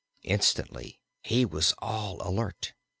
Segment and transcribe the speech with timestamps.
[0.23, 2.73] Instantly he was all alert.